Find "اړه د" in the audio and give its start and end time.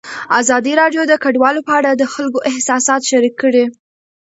1.79-2.03